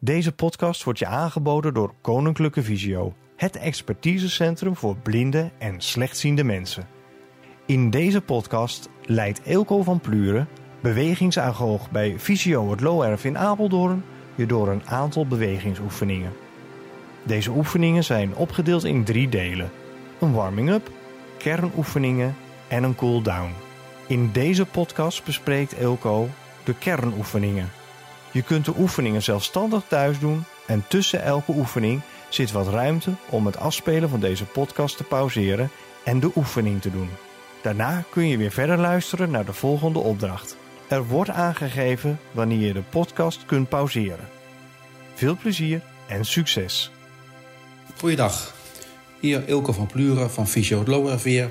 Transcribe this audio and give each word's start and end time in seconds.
Deze 0.00 0.32
podcast 0.32 0.84
wordt 0.84 0.98
je 0.98 1.06
aangeboden 1.06 1.74
door 1.74 1.94
Koninklijke 2.00 2.62
Visio, 2.62 3.14
het 3.36 3.56
expertisecentrum 3.56 4.76
voor 4.76 4.96
blinde 4.96 5.50
en 5.58 5.80
slechtziende 5.80 6.44
mensen. 6.44 6.88
In 7.66 7.90
deze 7.90 8.20
podcast 8.20 8.88
leidt 9.02 9.40
Eelco 9.44 9.82
van 9.82 10.00
Pluren, 10.00 10.48
bewegingsagoog 10.80 11.90
bij 11.90 12.18
Visio 12.18 12.70
het 12.70 12.80
Looerf 12.80 13.24
in 13.24 13.38
Apeldoorn, 13.38 14.04
je 14.34 14.46
door 14.46 14.68
een 14.68 14.86
aantal 14.86 15.26
bewegingsoefeningen. 15.26 16.32
Deze 17.22 17.50
oefeningen 17.50 18.04
zijn 18.04 18.36
opgedeeld 18.36 18.84
in 18.84 19.04
drie 19.04 19.28
delen: 19.28 19.70
een 20.20 20.32
warming-up, 20.32 20.90
kernoefeningen 21.38 22.36
en 22.68 22.82
een 22.82 22.94
cool-down. 22.94 23.50
In 24.06 24.32
deze 24.32 24.66
podcast 24.66 25.24
bespreekt 25.24 25.72
Eelco 25.72 26.28
de 26.64 26.74
kernoefeningen. 26.74 27.77
Je 28.30 28.42
kunt 28.42 28.64
de 28.64 28.74
oefeningen 28.78 29.22
zelfstandig 29.22 29.82
thuis 29.88 30.18
doen 30.18 30.44
en 30.66 30.84
tussen 30.88 31.22
elke 31.22 31.52
oefening 31.52 32.00
zit 32.28 32.52
wat 32.52 32.68
ruimte 32.68 33.10
om 33.28 33.46
het 33.46 33.58
afspelen 33.58 34.08
van 34.08 34.20
deze 34.20 34.44
podcast 34.44 34.96
te 34.96 35.04
pauzeren 35.04 35.70
en 36.04 36.20
de 36.20 36.30
oefening 36.36 36.80
te 36.80 36.90
doen. 36.90 37.08
Daarna 37.62 38.04
kun 38.10 38.28
je 38.28 38.36
weer 38.36 38.50
verder 38.50 38.78
luisteren 38.78 39.30
naar 39.30 39.44
de 39.44 39.52
volgende 39.52 39.98
opdracht. 39.98 40.56
Er 40.88 41.06
wordt 41.06 41.30
aangegeven 41.30 42.20
wanneer 42.30 42.66
je 42.66 42.72
de 42.72 42.82
podcast 42.82 43.44
kunt 43.46 43.68
pauzeren. 43.68 44.28
Veel 45.14 45.36
plezier 45.36 45.82
en 46.08 46.24
succes! 46.24 46.90
Goeiedag, 47.98 48.54
hier 49.20 49.48
Ilke 49.48 49.72
van 49.72 49.86
Pluren 49.86 50.30
van 50.30 50.48
Fysio 50.48 51.04
weer 51.22 51.50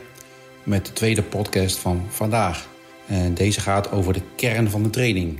met 0.64 0.86
de 0.86 0.94
tweede 0.94 1.23
podcast 1.23 1.78
van 1.78 2.05
vandaag. 2.09 2.67
En 3.08 3.34
deze 3.34 3.62
gaat 3.62 3.91
over 3.91 4.14
de 4.14 4.22
kern 4.36 4.70
van 4.70 4.84
de 4.84 4.89
training. 4.89 5.39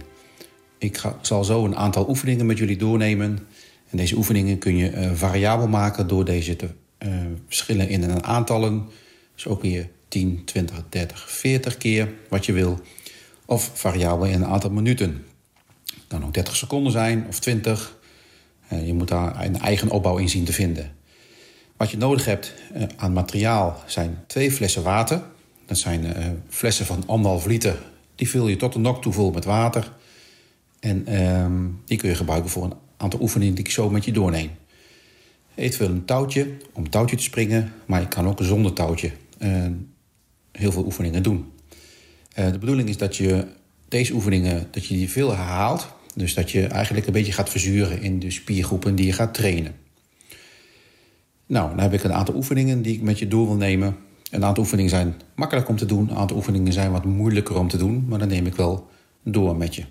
Ik 0.78 0.98
ga, 0.98 1.18
zal 1.22 1.44
zo 1.44 1.66
een 1.66 1.76
aantal 1.76 2.10
oefeningen 2.10 2.46
met 2.46 2.58
jullie 2.58 2.78
doornemen. 2.78 3.48
En 3.90 3.98
deze 3.98 4.16
oefeningen 4.16 4.58
kun 4.58 4.76
je 4.76 4.92
uh, 4.92 5.12
variabel 5.14 5.68
maken 5.68 6.08
door 6.08 6.26
deze 6.26 6.56
te 6.56 6.70
uh, 7.00 7.14
verschillen 7.48 7.90
in 7.90 8.04
een 8.04 8.24
aantallen. 8.24 8.86
Dus 9.36 9.48
ook 9.48 9.62
weer 9.62 9.90
10, 10.08 10.42
20, 10.46 10.84
30, 10.90 11.30
40 11.32 11.78
keer 11.78 12.14
wat 12.30 12.46
je 12.46 12.52
wil. 12.54 12.80
Of 13.46 13.72
variabel 13.74 14.26
in 14.26 14.34
een 14.34 14.46
aantal 14.46 14.70
minuten. 14.70 15.26
Het 15.86 16.04
kan 16.08 16.26
ook 16.26 16.34
30 16.34 16.56
seconden 16.56 16.92
zijn 16.92 17.26
of 17.28 17.40
20. 17.40 17.98
Uh, 18.72 18.80
eh, 18.80 18.88
je 18.88 18.94
moet 18.94 19.08
daar 19.08 19.46
een 19.46 19.60
eigen 19.60 19.90
opbouw 19.90 20.18
in 20.18 20.30
zien 20.30 20.46
te 20.46 20.54
vinden. 20.54 20.96
Wat 21.78 21.92
je 21.92 21.98
nodig 21.98 22.26
hebt 22.26 22.54
aan 22.96 23.14
materiaal 23.14 23.84
zijn 23.86 24.24
twee 24.28 24.52
flessen 24.52 24.84
water. 24.84 25.22
Dat 25.66 25.78
zijn 25.78 26.16
flessen 26.50 26.86
van 26.86 27.04
anderhalf 27.06 27.46
liter. 27.46 27.82
Die 28.16 28.30
vul 28.30 28.48
je 28.48 28.56
tot 28.56 28.74
de 28.74 28.80
nok 28.80 29.02
toe 29.02 29.14
vol 29.14 29.32
met 29.32 29.46
water. 29.46 29.92
En 30.80 31.06
die 31.86 31.98
kun 31.98 32.10
je 32.10 32.16
gebruiken 32.16 32.50
voor 32.50 32.64
een 32.64 32.74
aantal 32.98 33.22
oefeningen 33.22 33.56
die 33.56 33.64
ik 33.64 33.72
zo 33.72 33.90
met 33.90 34.06
je 34.06 34.12
doorneem. 34.12 34.50
Eventueel 35.56 35.90
een 35.90 36.06
touwtje 36.06 36.48
om 36.74 36.90
touwtje 36.90 37.16
te 37.16 37.24
springen, 37.24 37.74
maar 37.86 38.02
je 38.02 38.08
kan 38.08 38.28
ook 38.28 38.44
zonder 38.44 38.74
touwtje 38.74 39.12
uh, 39.42 39.66
heel 40.52 40.72
veel 40.72 40.86
oefeningen 40.86 41.24
doen. 41.24 41.46
Uh, 42.40 42.52
de 42.52 42.58
bedoeling 42.58 42.90
is 42.90 42.98
dat 42.98 43.16
je 43.16 43.48
deze 43.88 44.14
oefeningen 44.14 44.68
dat 44.72 44.86
je 44.86 44.96
die 44.96 45.10
veel 45.10 45.36
herhaalt. 45.36 45.96
Dus 46.16 46.34
dat 46.34 46.52
je 46.52 46.68
eigenlijk 46.68 47.08
een 47.08 47.14
beetje 47.14 47.32
gaat 47.32 47.50
verzuren 47.50 48.02
in 48.02 48.20
de 48.20 48.32
spiergroepen 48.32 48.96
die 48.96 49.06
je 49.06 49.14
gaat 49.14 49.34
trainen. 49.34 49.76
Nou, 51.46 51.70
dan 51.70 51.80
heb 51.80 51.94
ik 51.94 52.04
een 52.04 52.14
aantal 52.14 52.36
oefeningen 52.36 52.82
die 52.82 52.94
ik 52.94 53.02
met 53.02 53.20
je 53.20 53.28
door 53.28 53.46
wil 53.46 53.56
nemen. 53.56 53.96
Een 54.32 54.46
aantal 54.46 54.64
oefeningen 54.64 54.92
zijn 54.92 55.16
makkelijk 55.36 55.70
om 55.70 55.76
te 55.76 55.86
doen, 55.86 56.10
een 56.10 56.16
aantal 56.16 56.38
oefeningen 56.38 56.74
zijn 56.74 56.92
wat 56.92 57.06
moeilijker 57.06 57.60
om 57.60 57.68
te 57.68 57.78
doen, 57.78 58.06
maar 58.08 58.20
dan 58.20 58.28
neem 58.28 58.46
ik 58.46 58.56
wel 58.56 58.88
door 59.24 59.58
met 59.58 59.76
je. 59.76 59.84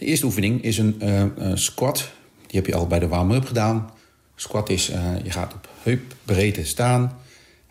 De 0.00 0.06
eerste 0.06 0.26
oefening 0.26 0.62
is 0.62 0.78
een 0.78 1.00
uh, 1.02 1.24
squat. 1.54 2.10
Die 2.46 2.56
heb 2.60 2.66
je 2.66 2.74
al 2.74 2.86
bij 2.86 2.98
de 2.98 3.08
warm-up 3.08 3.44
gedaan. 3.44 3.90
Squat 4.34 4.68
is, 4.70 4.90
uh, 4.90 5.24
je 5.24 5.30
gaat 5.30 5.54
op 5.54 5.68
heupbreedte 5.82 6.64
staan. 6.64 7.18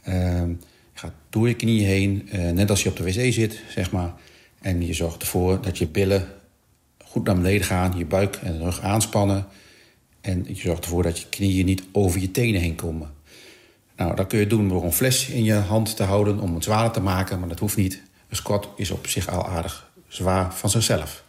je 0.03 0.55
gaat 0.93 1.13
door 1.29 1.47
je 1.47 1.53
knieën 1.53 1.85
heen, 1.85 2.29
net 2.53 2.69
als 2.69 2.83
je 2.83 2.89
op 2.89 2.97
de 2.97 3.03
wc 3.03 3.33
zit, 3.33 3.61
zeg 3.69 3.91
maar. 3.91 4.13
En 4.61 4.85
je 4.85 4.93
zorgt 4.93 5.21
ervoor 5.21 5.61
dat 5.61 5.77
je 5.77 5.87
billen 5.87 6.27
goed 7.05 7.25
naar 7.25 7.35
beneden 7.35 7.65
gaan, 7.65 7.97
je 7.97 8.05
buik 8.05 8.35
en 8.35 8.63
rug 8.63 8.81
aanspannen. 8.81 9.47
En 10.21 10.45
je 10.47 10.55
zorgt 10.55 10.83
ervoor 10.83 11.03
dat 11.03 11.19
je 11.19 11.29
knieën 11.29 11.65
niet 11.65 11.83
over 11.91 12.21
je 12.21 12.31
tenen 12.31 12.61
heen 12.61 12.75
komen. 12.75 13.11
Nou, 13.95 14.15
dat 14.15 14.27
kun 14.27 14.39
je 14.39 14.47
doen 14.47 14.69
door 14.69 14.83
een 14.83 14.93
fles 14.93 15.27
in 15.29 15.43
je 15.43 15.53
hand 15.53 15.95
te 15.95 16.03
houden 16.03 16.39
om 16.39 16.53
het 16.53 16.63
zwaarder 16.63 16.91
te 16.91 17.01
maken, 17.01 17.39
maar 17.39 17.49
dat 17.49 17.59
hoeft 17.59 17.77
niet. 17.77 18.01
Een 18.29 18.35
squat 18.35 18.69
is 18.75 18.91
op 18.91 19.07
zich 19.07 19.29
al 19.29 19.47
aardig 19.47 19.89
zwaar 20.07 20.53
van 20.53 20.69
zichzelf. 20.69 21.23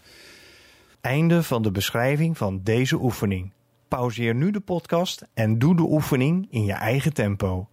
Einde 1.00 1.43
van 1.43 1.62
de 1.62 1.71
beschrijving 1.71 2.38
van 2.38 2.61
deze 2.62 2.97
oefening. 2.97 3.53
Pauzeer 3.88 4.34
nu 4.34 4.50
de 4.50 4.61
podcast 4.61 5.22
en 5.34 5.59
doe 5.59 5.77
de 5.77 5.83
oefening 5.83 6.47
in 6.50 6.65
je 6.65 6.72
eigen 6.72 7.12
tempo. 7.12 7.69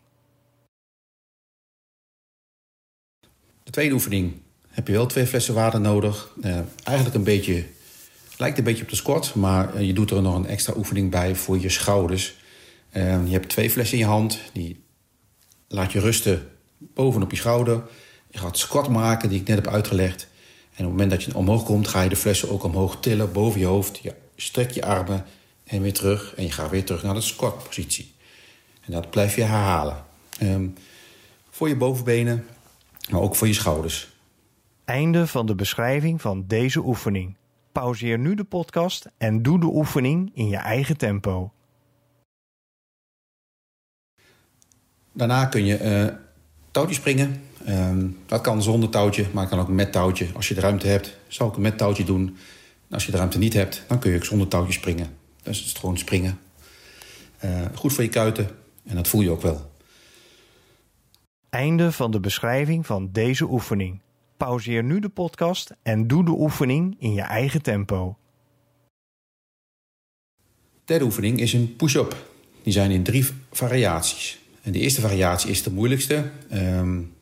De 3.64 3.72
tweede 3.72 3.94
oefening 3.94 4.34
heb 4.68 4.88
je 4.88 4.94
wel 4.94 5.06
twee 5.06 5.28
flessen 5.28 5.54
water 5.54 5.82
nodig. 5.82 6.36
Uh, 6.44 6.60
eigenlijk 6.84 7.16
een 7.16 7.24
beetje, 7.24 7.66
lijkt 8.38 8.58
een 8.58 8.64
beetje 8.64 8.84
op 8.84 8.90
de 8.90 8.96
squat, 8.96 9.36
maar 9.36 9.76
uh, 9.76 9.82
je 9.82 9.94
doet 9.94 10.12
er 10.12 10.22
nog 10.22 10.36
een 10.36 10.48
extra 10.48 10.74
oefening 10.78 11.12
bij 11.12 11.36
voor 11.36 11.60
je 11.60 11.70
schouders. 11.70 12.36
Uh, 12.94 13.26
je 13.26 13.32
hebt 13.32 13.50
twee 13.50 13.70
flessen 13.70 13.98
in 13.98 14.04
je 14.04 14.10
hand, 14.10 14.40
die 14.54 14.84
laat 15.68 15.92
je 15.92 16.00
rusten 16.00 16.50
bovenop 16.78 17.32
je 17.32 17.38
schouder. 17.38 17.84
Je 18.30 18.38
gaat 18.38 18.58
squat 18.58 18.90
maken, 18.90 19.30
die 19.30 19.40
ik 19.40 19.48
net 19.48 19.56
heb 19.56 19.68
uitgelegd. 19.68 20.28
En 20.78 20.84
op 20.84 20.92
het 20.92 21.00
moment 21.00 21.10
dat 21.10 21.24
je 21.24 21.36
omhoog 21.36 21.64
komt, 21.64 21.88
ga 21.88 22.02
je 22.02 22.10
de 22.10 22.16
flessen 22.16 22.50
ook 22.50 22.64
omhoog 22.64 23.00
tillen 23.00 23.32
boven 23.32 23.60
je 23.60 23.66
hoofd. 23.66 23.98
Je 23.98 24.14
strek 24.36 24.72
je 24.72 24.86
armen 24.86 25.26
en 25.64 25.82
weer 25.82 25.94
terug. 25.94 26.36
En 26.36 26.44
je 26.44 26.52
gaat 26.52 26.70
weer 26.70 26.86
terug 26.86 27.04
naar 27.04 27.14
de 27.14 27.22
squat-positie. 27.22 28.14
En 28.82 28.92
dat 28.92 29.10
blijf 29.10 29.36
je 29.36 29.42
herhalen. 29.42 30.06
Um, 30.42 30.76
voor 31.50 31.68
je 31.68 31.76
bovenbenen, 31.76 32.46
maar 33.10 33.22
ook 33.22 33.36
voor 33.36 33.48
je 33.48 33.54
schouders. 33.54 34.10
Einde 34.86 35.28
van 35.28 35.46
de 35.46 35.56
beschrijving 35.56 36.22
van 36.22 36.44
deze 36.48 36.86
oefening. 36.86 37.36
Pauzeer 37.72 38.20
nu 38.20 38.36
de 38.36 38.44
podcast 38.44 39.10
en 39.18 39.42
doe 39.44 39.60
de 39.60 39.66
oefening 39.66 40.32
in 40.34 40.48
je 40.48 40.58
eigen 40.58 40.98
tempo. 40.98 41.52
Daarna 45.12 45.46
kun 45.46 45.66
je 45.66 45.82
uh, 45.82 46.16
touwtjes 46.72 46.98
springen 46.98 47.42
Um, 47.70 48.18
dat 48.26 48.42
kan 48.42 48.64
zonder 48.64 48.90
touwtje, 48.90 49.26
maar 49.34 49.42
het 49.42 49.52
kan 49.52 49.60
ook 49.60 49.68
met 49.68 49.92
touwtje. 49.92 50.28
Als 50.34 50.48
je 50.48 50.54
de 50.54 50.62
ruimte 50.62 50.88
hebt, 50.88 51.18
zou 51.28 51.50
ik 51.50 51.56
een 51.56 51.62
met 51.62 51.78
touwtje 51.78 52.04
doen. 52.04 52.38
Als 52.90 53.06
je 53.06 53.12
de 53.12 53.18
ruimte 53.18 53.38
niet 53.38 53.54
hebt, 53.54 53.84
dan 53.88 54.00
kun 54.00 54.12
je 54.12 54.18
ook 54.18 54.26
zonder 54.26 54.48
touwtje 54.48 54.74
springen. 54.74 55.08
Dus 55.44 55.58
het 55.58 55.68
is 55.68 55.74
gewoon 55.74 55.98
springen. 55.98 56.40
Uh, 57.46 57.66
goed 57.76 57.94
voor 57.94 58.04
je 58.04 58.10
kuiten 58.10 58.50
en 58.86 58.96
dat 58.96 59.08
voel 59.08 59.22
je 59.22 59.30
ook 59.30 59.42
wel. 59.42 59.72
Einde 61.50 61.92
van 61.92 62.12
de 62.12 62.20
beschrijving 62.20 62.86
van 62.86 63.10
deze 63.12 63.46
oefening. 63.46 64.02
Pauzeer 64.38 64.84
nu 64.84 65.00
de 65.00 65.10
podcast 65.10 65.76
en 65.84 66.08
doe 66.08 66.26
de 66.26 66.32
oefening 66.32 66.96
in 67.00 67.14
je 67.14 67.22
eigen 67.22 67.62
tempo. 67.62 68.18
De 70.74 70.94
derde 70.94 71.06
oefening 71.06 71.40
is 71.40 71.54
een 71.54 71.76
push-up. 71.76 72.16
Die 72.64 72.74
zijn 72.74 72.92
in 72.92 73.04
drie 73.04 73.26
variaties. 73.52 74.40
En 74.62 74.72
de 74.72 74.80
eerste 74.80 75.02
variatie 75.02 75.50
is 75.50 75.64
de 75.64 75.72
moeilijkste. 75.72 76.32
Um, 76.54 77.16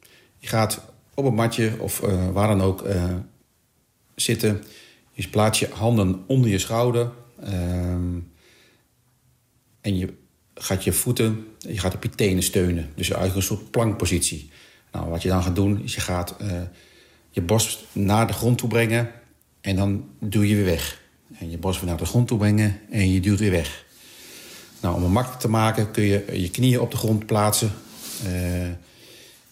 je 0.46 0.52
gaat 0.52 0.82
op 1.14 1.26
een 1.26 1.34
matje 1.34 1.76
of 1.80 2.02
uh, 2.02 2.30
waar 2.32 2.48
dan 2.48 2.62
ook 2.62 2.88
uh, 2.88 3.04
zitten. 4.16 4.64
Je 5.12 5.28
plaatst 5.28 5.60
je 5.60 5.70
handen 5.74 6.24
onder 6.28 6.50
je 6.50 6.60
schouder. 6.60 7.12
Uh, 7.44 7.50
en 9.82 9.98
je 9.98 10.14
gaat 10.54 10.84
je 10.84 10.94
voeten, 10.94 11.48
je 11.58 11.80
gaat 11.80 11.96
op 11.96 12.04
je 12.04 12.10
tenen 12.10 12.44
steunen. 12.44 12.92
Dus 12.96 13.10
eigenlijk 13.10 13.36
een 13.36 13.56
soort 13.56 13.72
plankpositie. 13.72 14.50
Nou, 14.92 15.10
wat 15.10 15.22
je 15.22 15.30
dan 15.30 15.44
gaat 15.44 15.56
doen, 15.56 15.84
is 15.84 15.96
je 15.96 16.02
gaat 16.02 16.36
uh, 16.42 16.62
je 17.30 17.42
borst 17.42 17.86
naar 17.92 18.28
de 18.28 18.34
grond 18.34 18.58
toe 18.58 18.70
brengen. 18.70 19.12
En 19.62 19.76
dan 19.76 20.10
duw 20.20 20.42
je 20.42 20.56
weer 20.56 20.66
weg. 20.66 21.02
En 21.40 21.52
je 21.52 21.58
borst 21.58 21.80
weer 21.80 21.90
naar 21.90 21.98
de 21.98 22.06
grond 22.06 22.28
toe 22.28 22.38
brengen 22.38 22.80
en 22.90 23.12
je 23.12 23.20
duwt 23.20 23.40
weer 23.40 23.52
weg. 23.52 23.86
Nou, 24.82 24.96
om 24.96 25.04
het 25.04 25.12
makkelijk 25.12 25.42
te 25.42 25.50
maken 25.50 25.92
kun 25.92 26.04
je 26.04 26.26
je 26.34 26.50
knieën 26.50 26.80
op 26.80 26.92
de 26.92 26.98
grond 26.98 27.26
plaatsen. 27.26 27.72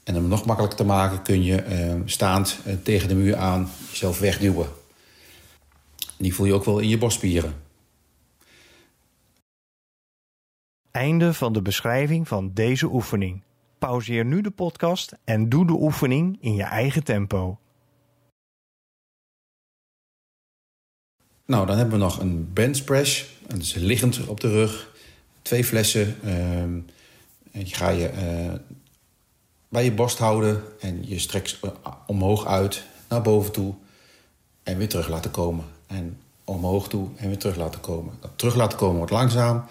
En 0.04 0.16
om 0.16 0.22
het 0.22 0.30
nog 0.30 0.46
makkelijker 0.46 0.78
te 0.78 0.86
maken 0.86 1.22
kun 1.22 1.44
je 1.44 1.66
uh, 1.66 2.02
staand 2.06 2.60
uh, 2.68 2.74
tegen 2.84 3.08
de 3.08 3.16
muur 3.16 3.36
aan 3.36 3.70
jezelf 3.90 4.20
wegduwen. 4.20 4.68
Die 6.18 6.34
voel 6.34 6.46
je 6.46 6.54
ook 6.54 6.66
wel 6.66 6.80
in 6.80 6.90
je 6.90 6.98
borstspieren. 6.98 7.54
Einde 10.92 11.34
van 11.34 11.54
de 11.54 11.62
beschrijving 11.62 12.28
van 12.28 12.52
deze 12.54 12.86
oefening. 12.86 13.42
Pauzeer 13.78 14.26
nu 14.26 14.42
de 14.42 14.52
podcast 14.52 15.16
en 15.24 15.50
doe 15.50 15.66
de 15.66 15.74
oefening 15.74 16.38
in 16.42 16.56
je 16.56 16.64
eigen 16.64 17.04
tempo. 17.04 17.58
Nou, 21.46 21.66
dan 21.66 21.78
hebben 21.78 21.98
we 21.98 22.04
nog 22.04 22.20
een 22.20 22.54
bench 22.54 22.84
press. 22.84 23.38
Dat 23.48 23.62
is 23.62 23.74
liggend 23.74 24.28
op 24.28 24.40
de 24.40 24.50
rug. 24.50 24.92
Twee 25.42 25.64
flessen. 25.64 26.16
Uh, 26.24 26.62
en 26.62 26.88
je 27.52 27.76
ga 27.76 27.90
je 27.90 28.12
uh, 28.14 28.54
bij 29.74 29.84
je 29.84 29.92
borst 29.92 30.18
houden 30.18 30.64
en 30.80 31.08
je 31.08 31.20
strekt 31.20 31.60
omhoog 32.08 32.46
uit 32.46 32.84
naar 33.10 33.22
boven 33.22 33.52
toe 33.52 33.74
en 34.64 34.78
weer 34.78 34.90
terug 34.90 35.08
laten 35.08 35.32
komen. 35.32 35.66
En 35.88 36.18
omhoog 36.44 36.88
toe 36.88 37.08
en 37.16 37.28
weer 37.28 37.38
terug 37.38 37.56
laten 37.56 37.80
komen. 37.80 38.14
Dat 38.22 38.32
terug 38.36 38.56
laten 38.56 38.78
komen 38.78 38.98
wordt 38.98 39.12
langzaam 39.12 39.66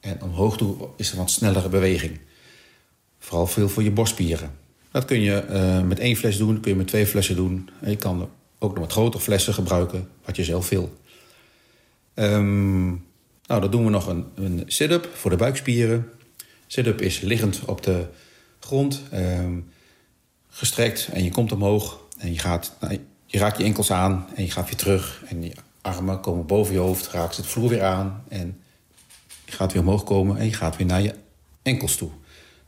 en 0.00 0.22
omhoog 0.22 0.56
toe 0.56 0.88
is 0.96 1.10
er 1.10 1.16
wat 1.16 1.30
snellere 1.30 1.68
beweging. 1.68 2.20
Vooral 3.18 3.46
veel 3.46 3.68
voor 3.68 3.82
je 3.82 3.90
borstspieren. 3.90 4.50
Dat 4.90 5.04
kun 5.04 5.20
je 5.20 5.46
uh, 5.50 5.82
met 5.82 5.98
één 5.98 6.16
fles 6.16 6.36
doen, 6.36 6.60
kun 6.60 6.70
je 6.70 6.76
met 6.76 6.86
twee 6.86 7.06
flessen 7.06 7.36
doen. 7.36 7.68
En 7.80 7.90
je 7.90 7.96
kan 7.96 8.30
ook 8.58 8.72
nog 8.72 8.80
met 8.80 8.92
grotere 8.92 9.22
flessen 9.22 9.54
gebruiken, 9.54 10.08
wat 10.24 10.36
je 10.36 10.44
zelf 10.44 10.68
wil. 10.68 10.96
Um, 12.14 12.88
nou, 13.46 13.60
dan 13.60 13.70
doen 13.70 13.84
we 13.84 13.90
nog 13.90 14.06
een, 14.06 14.26
een 14.34 14.62
sit-up 14.66 15.08
voor 15.14 15.30
de 15.30 15.36
buikspieren. 15.36 16.10
Sit-up 16.66 17.00
is 17.00 17.20
liggend 17.20 17.60
op 17.64 17.82
de 17.82 18.06
grond, 18.66 19.02
um, 19.14 19.70
gestrekt 20.48 21.08
en 21.12 21.24
je 21.24 21.30
komt 21.30 21.52
omhoog. 21.52 22.00
En 22.18 22.32
je, 22.32 22.38
gaat, 22.38 22.76
nou, 22.80 22.98
je 23.26 23.38
raakt 23.38 23.58
je 23.58 23.64
enkels 23.64 23.90
aan 23.90 24.26
en 24.34 24.44
je 24.44 24.50
gaat 24.50 24.64
weer 24.64 24.76
terug. 24.76 25.22
En 25.28 25.42
je 25.42 25.52
armen 25.80 26.20
komen 26.20 26.46
boven 26.46 26.74
je 26.74 26.80
hoofd, 26.80 27.08
raakt 27.08 27.36
het 27.36 27.46
vloer 27.46 27.68
weer 27.68 27.82
aan. 27.82 28.24
En 28.28 28.60
je 29.44 29.52
gaat 29.52 29.72
weer 29.72 29.82
omhoog 29.82 30.04
komen 30.04 30.36
en 30.36 30.44
je 30.44 30.52
gaat 30.52 30.76
weer 30.76 30.86
naar 30.86 31.02
je 31.02 31.14
enkels 31.62 31.96
toe. 31.96 32.10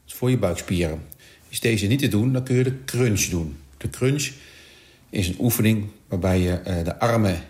Is 0.06 0.12
voor 0.12 0.30
je 0.30 0.38
buikspieren. 0.38 1.02
Is 1.48 1.60
deze 1.60 1.86
niet 1.86 1.98
te 1.98 2.08
doen, 2.08 2.32
dan 2.32 2.42
kun 2.42 2.56
je 2.56 2.62
de 2.62 2.84
crunch 2.84 3.24
doen. 3.24 3.56
De 3.76 3.90
crunch 3.90 4.30
is 5.10 5.28
een 5.28 5.36
oefening 5.38 5.86
waarbij 6.08 6.40
je 6.40 6.60
uh, 6.66 6.84
de 6.84 6.98
armen, 6.98 7.40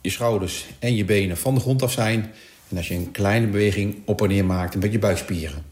je 0.00 0.10
schouders 0.10 0.66
en 0.78 0.94
je 0.94 1.04
benen 1.04 1.36
van 1.36 1.54
de 1.54 1.60
grond 1.60 1.82
af 1.82 1.92
zijn. 1.92 2.32
En 2.68 2.76
als 2.76 2.88
je 2.88 2.94
een 2.94 3.10
kleine 3.10 3.46
beweging 3.46 3.96
op 4.04 4.22
en 4.22 4.28
neer 4.28 4.44
maakt 4.44 4.76
met 4.76 4.92
je 4.92 4.98
buikspieren. 4.98 5.71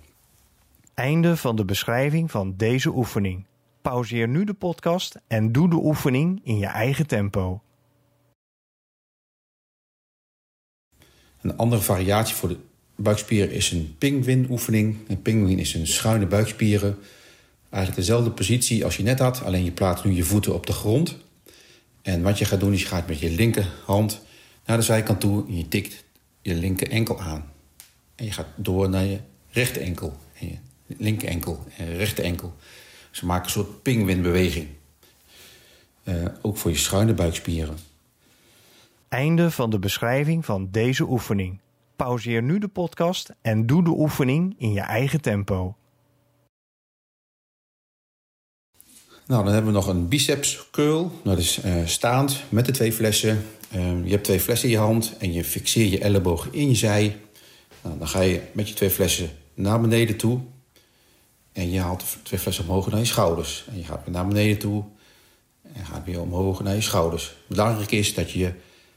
Einde 1.01 1.37
van 1.37 1.57
de 1.57 1.65
beschrijving 1.65 2.31
van 2.31 2.55
deze 2.57 2.91
oefening. 2.91 3.47
Pauzeer 3.83 4.29
nu 4.29 4.45
de 4.45 4.55
podcast 4.55 5.17
en 5.27 5.53
doe 5.53 5.71
de 5.71 5.77
oefening 5.77 6.41
in 6.45 6.59
je 6.59 6.67
eigen 6.67 7.07
tempo. 7.07 7.63
Een 11.41 11.57
andere 11.57 11.83
variatie 11.83 12.35
voor 12.35 12.49
de 12.49 12.57
buikspieren 12.97 13.55
is 13.55 13.71
een 13.71 13.95
pingwin-oefening. 13.99 14.97
Een 15.09 15.23
pingwin 15.23 15.59
is 15.59 15.75
een 15.75 15.87
schuine 15.87 16.27
buikspieren. 16.27 16.99
Eigenlijk 17.71 18.07
dezelfde 18.07 18.31
positie 18.31 18.85
als 18.85 18.97
je 18.97 19.03
net 19.03 19.19
had, 19.19 19.43
alleen 19.45 19.65
je 19.65 19.73
plaatst 19.73 20.05
nu 20.05 20.13
je 20.13 20.25
voeten 20.25 20.55
op 20.55 20.67
de 20.67 20.73
grond. 20.73 21.17
En 22.03 22.23
wat 22.23 22.39
je 22.39 22.45
gaat 22.45 22.61
doen 22.61 22.73
is 22.73 22.81
je 22.81 22.87
gaat 22.87 23.09
met 23.09 23.19
je 23.19 23.31
linkerhand 23.31 24.21
naar 24.67 24.77
de 24.77 24.83
zijkant 24.83 25.21
toe 25.21 25.47
en 25.47 25.57
je 25.57 25.69
tikt 25.69 26.05
je 26.41 26.55
linker 26.55 26.91
enkel 26.91 27.21
aan. 27.21 27.53
En 28.15 28.25
je 28.25 28.33
gaat 28.33 28.49
door 28.57 28.89
naar 28.89 29.05
je 29.05 29.19
rechter 29.51 29.83
enkel. 29.83 30.17
En 30.39 30.47
je 30.47 30.57
linker 30.99 31.29
enkel 31.29 31.65
en 31.77 31.97
rechter 31.97 32.25
enkel. 32.25 32.55
Ze 33.11 33.27
maken 33.27 33.45
een 33.45 33.51
soort 33.51 33.83
pingwinbeweging. 33.83 34.69
Uh, 36.05 36.15
ook 36.43 36.57
voor 36.57 36.71
je 36.71 36.77
schuine 36.77 37.15
buikspieren. 37.15 37.77
Einde 39.09 39.51
van 39.51 39.71
de 39.71 39.79
beschrijving 39.79 40.45
van 40.45 40.69
deze 40.71 41.05
oefening. 41.09 41.61
Pauzeer 41.97 42.43
nu 42.43 42.59
de 42.59 42.69
podcast 42.69 43.35
en 43.43 43.67
doe 43.67 43.85
de 43.85 43.91
oefening 43.91 44.55
in 44.59 44.73
je 44.73 44.81
eigen 44.81 45.21
tempo. 45.21 45.77
Nou, 49.27 49.45
dan 49.45 49.53
hebben 49.53 49.73
we 49.73 49.79
nog 49.79 49.87
een 49.87 50.09
biceps 50.09 50.69
curl. 50.71 51.13
Dat 51.25 51.39
is 51.39 51.65
uh, 51.65 51.87
staand 51.87 52.43
met 52.49 52.67
de 52.67 52.73
twee 52.73 52.93
flessen. 52.93 53.45
Uh, 53.75 54.05
je 54.05 54.11
hebt 54.11 54.25
twee 54.25 54.41
flessen 54.41 54.69
in 54.69 54.75
je 54.75 54.81
hand 54.81 55.17
en 55.19 55.33
je 55.33 55.45
fixeert 55.45 55.91
je 55.91 55.99
elleboog 55.99 56.49
in 56.51 56.69
je 56.69 56.75
zij. 56.75 57.17
Nou, 57.83 57.99
dan 57.99 58.09
ga 58.09 58.21
je 58.21 58.41
met 58.53 58.69
je 58.69 58.75
twee 58.75 58.91
flessen 58.91 59.31
naar 59.55 59.81
beneden 59.81 60.17
toe. 60.17 60.41
En 61.53 61.71
je 61.71 61.81
haalt 61.81 62.05
twee 62.23 62.41
flessen 62.41 62.65
omhoog 62.65 62.91
naar 62.91 63.01
je 63.01 63.07
schouders. 63.07 63.65
En 63.71 63.79
je 63.79 63.85
gaat 63.85 64.05
weer 64.05 64.15
naar 64.15 64.27
beneden 64.29 64.59
toe. 64.59 64.85
En 65.73 65.85
gaat 65.85 66.05
weer 66.05 66.21
omhoog 66.21 66.63
naar 66.63 66.75
je 66.75 66.81
schouders. 66.81 67.37
Belangrijk 67.47 67.91
is 67.91 68.15
dat 68.15 68.31
je 68.31 68.39
je 68.39 68.53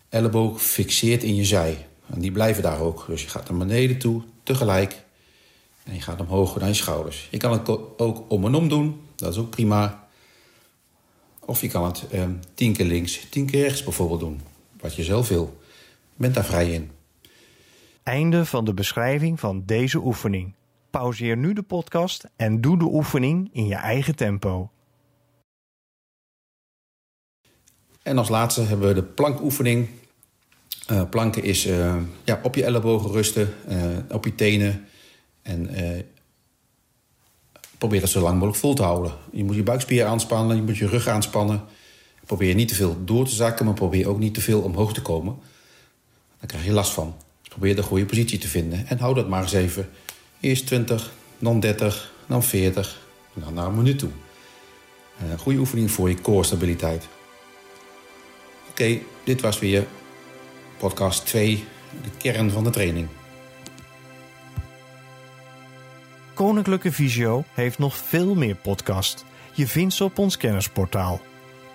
elleboog 0.10 0.62
fixeert 0.62 1.24
in 1.24 1.36
je 1.36 1.46
zij. 1.46 1.88
En 2.14 2.20
die 2.20 2.32
blijven 2.32 2.64
daar 2.64 2.80
ook. 2.80 3.06
Dus 3.08 3.22
je 3.22 3.30
gaat 3.30 3.50
naar 3.50 3.58
beneden 3.58 3.98
toe, 3.98 4.22
tegelijk. 4.44 5.04
En 5.84 5.94
je 5.94 6.02
gaat 6.02 6.20
omhoog 6.20 6.60
naar 6.60 6.68
je 6.68 6.74
schouders. 6.74 7.28
Je 7.32 7.38
kan 7.38 7.52
het 7.52 7.70
ook 7.98 8.24
om 8.28 8.46
en 8.46 8.56
om 8.56 8.70
doen. 8.70 9.02
Dat 9.16 9.32
is 9.32 9.40
ook 9.40 9.50
prima. 9.50 10.08
Of 11.40 11.62
je 11.62 11.68
kan 11.68 11.86
het 11.86 12.08
eh, 12.12 12.24
tien 12.54 12.74
keer 12.74 12.86
links, 12.86 13.28
tien 13.30 13.46
keer 13.46 13.62
rechts 13.62 13.84
bijvoorbeeld 13.84 14.20
doen. 14.20 14.42
Wat 14.80 14.96
je 14.96 15.04
zelf 15.04 15.28
wil. 15.28 15.62
Bent 16.16 16.34
daar 16.36 16.46
vrij 16.46 16.72
in. 16.72 16.92
Einde 18.04 18.46
van 18.46 18.66
de 18.66 18.74
beschrijving 18.74 19.40
van 19.40 19.64
deze 19.66 19.98
oefening. 19.98 20.54
Pauzeer 21.00 21.38
nu 21.38 21.54
de 21.54 21.62
podcast 21.62 22.26
en 22.36 22.62
doe 22.62 22.78
de 22.78 22.86
oefening 22.86 23.50
in 23.54 23.68
je 23.68 23.76
eigen 23.76 24.16
tempo. 24.16 24.72
En 28.02 28.18
als 28.18 28.30
laatste 28.30 28.62
hebben 28.62 28.88
we 28.88 28.94
de 28.94 29.04
plankoefening. 29.04 29.88
Uh, 30.92 31.10
planken 31.10 31.44
is 31.44 31.68
uh, 31.68 31.96
ja, 32.24 32.40
op 32.44 32.56
je 32.56 32.64
ellebogen 32.64 33.12
rusten, 33.12 33.54
uh, 33.70 33.78
op 34.10 34.26
je 34.26 34.36
tenen. 34.36 34.88
En 35.42 35.70
probeer 37.78 38.00
dat 38.00 38.10
zo 38.10 38.22
lang 38.22 38.34
mogelijk 38.34 38.58
vol 38.58 38.74
te 38.74 38.84
houden. 38.84 39.14
Je 39.32 39.44
moet 39.44 39.56
je 39.56 39.64
buikspieren 39.64 40.10
aanspannen, 40.10 40.56
je 40.56 40.62
moet 40.62 40.78
je 40.78 40.88
rug 40.88 41.08
aanspannen. 41.08 41.64
Probeer 42.26 42.56
niet 42.56 42.68
te 42.68 42.76
veel 42.76 43.06
door 43.06 43.26
te 43.26 43.36
zakken, 43.36 43.66
maar 43.66 43.74
probeer 43.74 44.08
ook 44.08 44.20
niet 44.20 44.34
te 44.34 44.42
veel 44.42 44.62
omhoog 44.62 44.94
te 44.94 45.02
komen. 45.02 45.36
Dan 46.40 46.48
krijg 46.48 46.66
je 46.66 46.72
last 46.72 46.92
van. 46.92 47.16
Dus 47.40 47.50
probeer 47.50 47.76
de 47.76 47.84
goede 47.84 48.06
positie 48.06 48.40
te 48.40 48.48
vinden. 48.48 48.88
En 48.88 49.00
hou 49.00 49.14
dat 49.14 49.30
maar 49.30 49.42
eens 49.42 49.54
even 49.54 49.90
Eerst 50.44 50.66
20, 50.66 51.12
dan 51.40 51.60
30, 51.60 52.12
dan 52.28 52.44
40, 52.44 53.00
en 53.36 53.42
dan 53.42 53.54
naar 53.54 53.66
een 53.66 53.76
minuut 53.76 54.00
toe. 54.00 54.10
Een 55.20 55.32
eh, 55.32 55.38
goede 55.38 55.60
oefening 55.60 55.92
voor 55.92 56.10
je 56.10 56.22
core 56.22 56.44
stabiliteit. 56.44 57.08
Oké, 58.70 59.00
dit 59.24 59.42
was 59.42 59.60
weer 59.60 59.88
podcast 60.78 61.26
2, 61.26 61.64
de 62.04 62.10
kern 62.18 62.52
van 62.52 62.64
de 62.64 62.70
training. 62.70 63.08
Koninklijke 66.34 66.92
Visio 66.92 67.44
heeft 67.54 67.78
nog 67.78 67.98
veel 67.98 68.36
meer 68.36 68.56
podcast. 68.56 69.26
Je 69.54 69.68
vindt 69.68 69.94
ze 69.94 70.04
op 70.04 70.18
ons 70.18 70.38
kennisportaal. 70.38 71.22